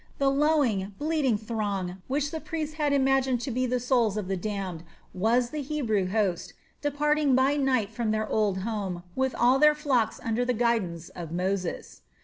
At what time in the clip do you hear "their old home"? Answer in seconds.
8.09-9.03